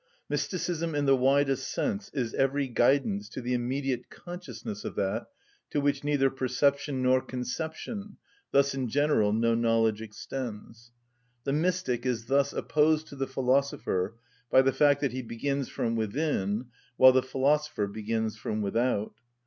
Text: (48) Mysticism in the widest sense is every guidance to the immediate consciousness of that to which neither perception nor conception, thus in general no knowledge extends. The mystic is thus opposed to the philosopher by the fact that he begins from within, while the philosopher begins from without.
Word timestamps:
(48) 0.29 0.29
Mysticism 0.29 0.95
in 0.95 1.05
the 1.05 1.15
widest 1.15 1.67
sense 1.67 2.09
is 2.11 2.33
every 2.33 2.67
guidance 2.67 3.29
to 3.29 3.39
the 3.39 3.53
immediate 3.53 4.09
consciousness 4.09 4.83
of 4.83 4.95
that 4.95 5.27
to 5.69 5.79
which 5.79 6.03
neither 6.03 6.31
perception 6.31 7.03
nor 7.03 7.21
conception, 7.21 8.17
thus 8.49 8.73
in 8.73 8.89
general 8.89 9.31
no 9.31 9.53
knowledge 9.53 10.01
extends. 10.01 10.91
The 11.43 11.53
mystic 11.53 12.03
is 12.03 12.25
thus 12.25 12.51
opposed 12.51 13.09
to 13.09 13.15
the 13.15 13.27
philosopher 13.27 14.15
by 14.49 14.63
the 14.63 14.73
fact 14.73 15.01
that 15.01 15.11
he 15.11 15.21
begins 15.21 15.69
from 15.69 15.95
within, 15.95 16.71
while 16.97 17.11
the 17.11 17.21
philosopher 17.21 17.85
begins 17.85 18.35
from 18.35 18.63
without. 18.63 19.13